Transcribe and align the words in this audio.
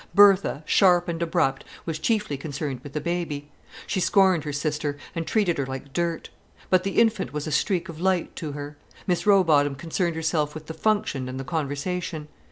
Bertha, 0.15 0.63
sharp 0.65 1.07
and 1.09 1.21
abrupt, 1.21 1.63
was 1.85 1.99
chiefly 1.99 2.35
concerned 2.35 2.79
with 2.81 2.93
the 2.93 2.99
baby. 2.99 3.49
She 3.85 3.99
scorned 3.99 4.45
her 4.45 4.51
sister, 4.51 4.97
and 5.13 5.27
treated 5.27 5.59
her 5.59 5.65
like 5.67 5.93
dirt. 5.93 6.31
But 6.71 6.81
the 6.83 6.99
infant 6.99 7.33
was 7.33 7.45
a 7.45 7.51
streak 7.51 7.87
of 7.87 8.01
light 8.01 8.35
to 8.37 8.53
her. 8.53 8.77
Miss 9.05 9.27
Rowbotham 9.27 9.75
concerned 9.75 10.15
herself 10.15 10.55
with 10.55 10.65
the 10.65 10.73
function 10.73 11.29
and 11.29 11.39
the 11.39 11.43
conversation. 11.43 12.29